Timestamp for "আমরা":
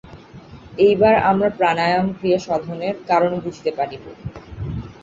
1.23-1.49